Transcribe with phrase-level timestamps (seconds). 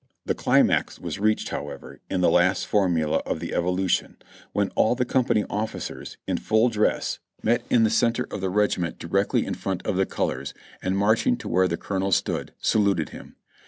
[0.25, 4.17] The climax was reached, however, in the last formula of the evolution,
[4.51, 7.85] when all the company officers, in full dress, met in tlie 344 JOHNNY REB AND
[7.85, 11.37] BILI,Y YANK center of the regiment directly in front of the colors, and march ing
[11.37, 13.35] to where the colonel stood, saluted him.